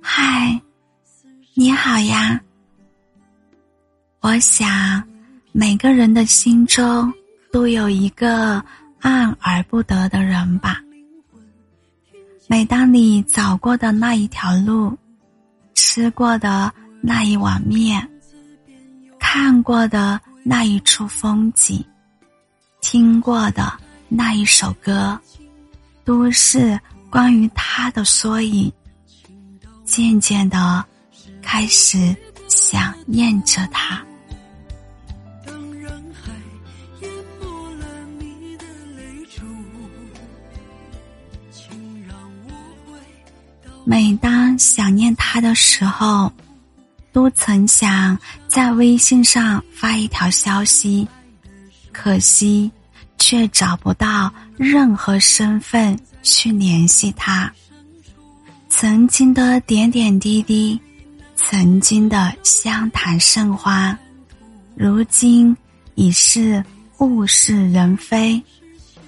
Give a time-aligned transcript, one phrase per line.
[0.00, 0.60] 嗨，
[1.54, 2.40] 你好呀。
[4.20, 5.02] 我想，
[5.52, 7.12] 每个人的心中
[7.52, 8.64] 都有一个
[9.00, 10.80] 爱而不得的人吧。
[12.46, 14.96] 每当你走过的那一条路，
[15.74, 18.06] 吃过的那一碗面，
[19.18, 21.84] 看过的那一处风景，
[22.80, 23.72] 听过的
[24.08, 25.18] 那一首歌，
[26.04, 26.78] 都是
[27.14, 28.72] 关于他的缩影。
[29.84, 30.84] 渐渐的，
[31.40, 32.12] 开始
[32.48, 34.04] 想念着他。
[43.84, 46.32] 每当想念他的时候，
[47.12, 51.06] 都曾想在微信上发一条消息，
[51.92, 52.68] 可惜
[53.18, 57.52] 却找不到任何身份去联系他。
[58.68, 60.80] 曾经的点点滴滴，
[61.36, 63.96] 曾经的相谈甚欢，
[64.74, 65.56] 如今
[65.94, 66.64] 已是
[66.98, 68.42] 物是人非，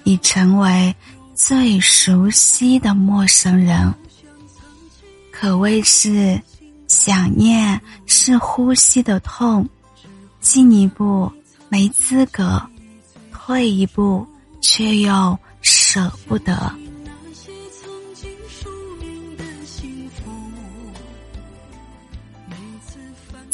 [0.05, 0.95] 已成为
[1.35, 3.93] 最熟悉的陌生人。
[5.31, 6.41] 可谓是，
[6.87, 9.67] 想念是呼吸的痛，
[10.39, 11.29] 进一步
[11.67, 12.61] 没资格，
[13.33, 14.25] 退一步
[14.61, 16.73] 却又舍不得。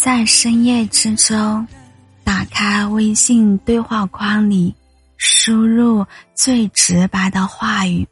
[0.03, 1.65] 在深夜之中，
[2.25, 4.75] 打开微信对话框里，
[5.15, 6.05] 输入
[6.35, 8.05] 最直白的话语，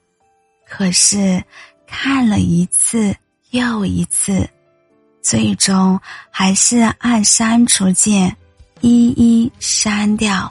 [0.66, 1.44] 可是
[1.86, 3.14] 看了一次。
[3.50, 4.50] 又一次，
[5.22, 6.00] 最终
[6.30, 8.34] 还是按删除键，
[8.80, 10.50] 一一删掉。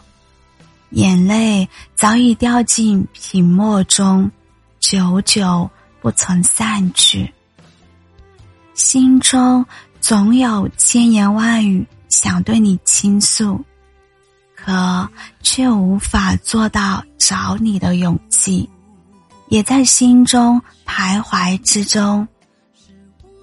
[0.90, 4.30] 眼泪早已掉进屏幕中，
[4.78, 5.70] 久久
[6.02, 7.32] 不曾散去。
[8.74, 9.64] 心中
[10.10, 13.64] 总有千言万语想对你倾诉，
[14.56, 15.08] 可
[15.40, 18.68] 却无法做到找你的勇气，
[19.50, 22.26] 也在心中徘徊之中。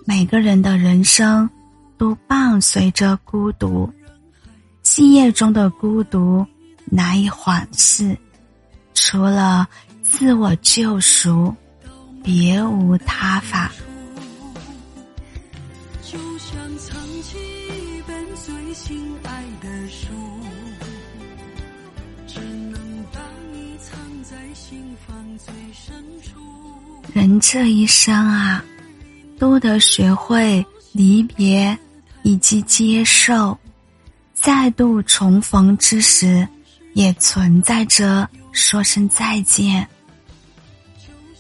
[0.06, 1.50] 每个人的人生，
[1.98, 3.90] 都伴随着孤独。
[4.84, 6.46] 细夜中的孤独
[6.84, 8.14] 难以缓释，
[8.94, 9.66] 除了
[10.02, 11.56] 自我救赎，
[12.22, 13.72] 别无他法。
[16.78, 20.08] 藏起一本最心爱的书，
[22.28, 22.80] 只能
[23.12, 23.20] 把
[23.52, 26.40] 你藏在心房最深处。
[27.14, 28.64] 人这一生啊。
[29.40, 31.78] 都得学会离别，
[32.24, 33.56] 以及接受。
[34.34, 36.48] 再度重逢之时，
[36.96, 39.88] 也存在着说声再见。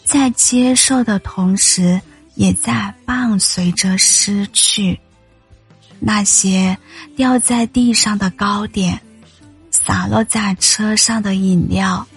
[0.06, 2.00] 在接受的同时，
[2.36, 5.00] 也在伴随着失去。
[6.00, 6.78] 那些
[7.16, 9.02] 掉在地上的糕点，
[9.72, 12.08] 洒落在车上的饮料，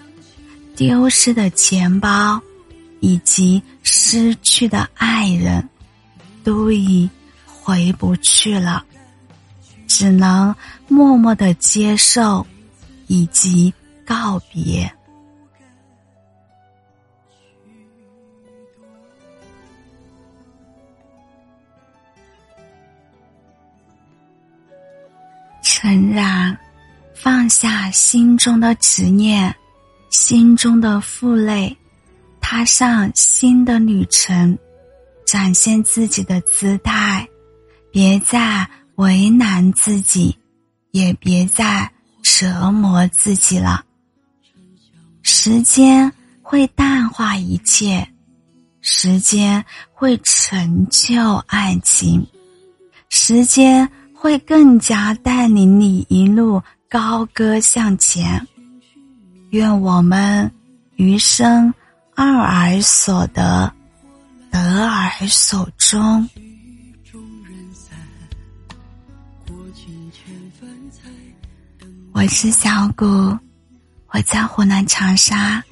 [0.76, 2.40] 丢失的钱包。
[3.02, 5.66] 以及失去的爱人，
[6.44, 7.08] 都已
[7.46, 8.84] 回不去了，
[9.86, 10.54] 只能
[10.86, 12.46] 默默的接受，
[13.06, 13.72] 以及
[14.04, 14.92] 告别。
[25.82, 26.54] 诚然，
[27.14, 29.56] 放下心中的执念，
[30.10, 31.74] 心中的负累。
[32.38, 34.58] 踏上新的旅程，
[35.26, 37.26] 展现自己的姿态，
[37.90, 40.36] 别再为难自己，
[40.90, 41.90] 也别再
[42.22, 43.82] 折磨自己了。
[45.22, 46.12] 时间
[46.42, 48.06] 会淡化一切，
[48.82, 52.26] 时间会成就爱情，
[53.08, 58.46] 时间会更加带领你一路高歌向前。
[59.48, 60.50] 愿我们
[60.96, 61.72] 余生。
[62.14, 63.72] 二而所得，
[64.50, 66.28] 得而所终。
[72.12, 73.06] 我是小谷，
[74.08, 75.64] 我在湖南长沙，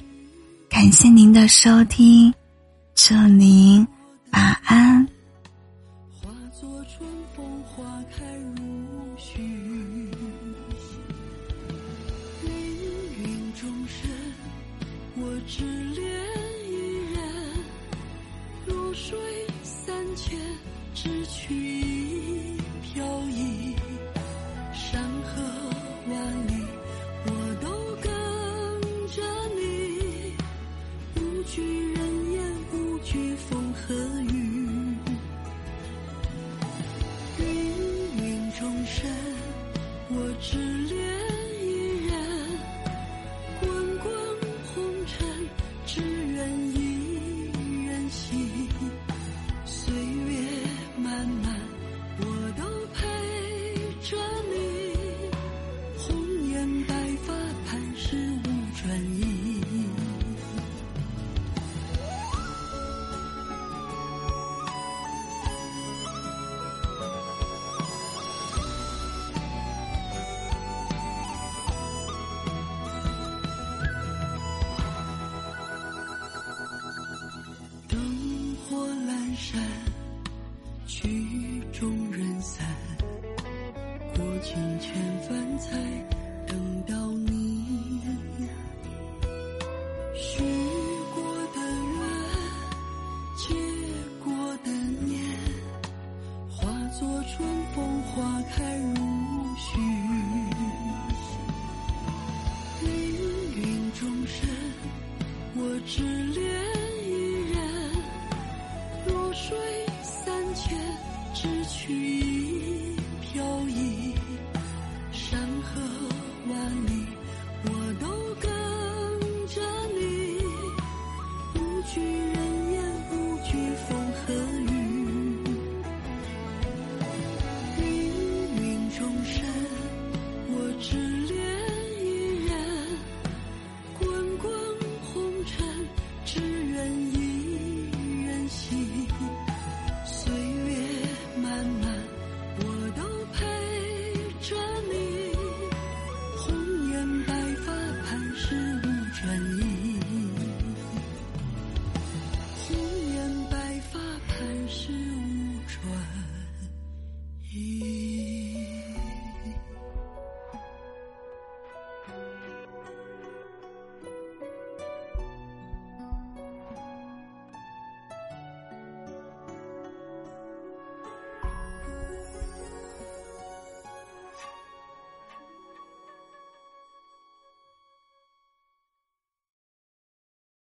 [0.67, 2.33] 感谢您的收听，
[2.95, 3.87] 祝您
[4.31, 5.07] 晚安。
[7.99, 8.23] 花开
[8.55, 9.41] 如许
[12.45, 12.51] 芸
[13.21, 14.09] 芸众生
[15.17, 15.65] 我只
[15.95, 16.08] 恋